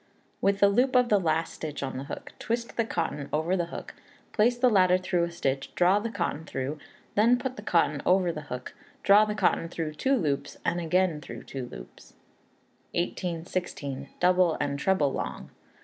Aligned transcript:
With 0.41 0.61
the 0.61 0.67
loop 0.67 0.95
of 0.95 1.11
last 1.23 1.53
stitch 1.53 1.83
on 1.83 1.97
the 1.97 2.05
hook, 2.05 2.33
twist 2.39 2.75
the 2.75 2.85
cotton 2.85 3.29
over 3.31 3.55
the 3.55 3.67
hook, 3.67 3.93
place 4.33 4.57
the 4.57 4.67
latter 4.67 4.97
through 4.97 5.25
a 5.25 5.29
stitch, 5.31 5.69
draw 5.75 5.99
the 5.99 6.09
cotton 6.09 6.43
through, 6.43 6.79
then 7.13 7.37
put 7.37 7.55
the 7.55 7.61
cotton 7.61 8.01
over 8.03 8.31
the 8.31 8.41
hook, 8.49 8.73
draw 9.03 9.25
the 9.25 9.35
cotton 9.35 9.69
through 9.69 9.93
two 9.93 10.15
loops, 10.15 10.57
and 10.65 10.79
again 10.81 11.21
through 11.21 11.43
two 11.43 11.67
loops. 11.67 12.13
1816. 12.95 14.09
Double 14.19 14.57
and 14.59 14.79
Treble 14.79 15.13
Long. 15.13 15.51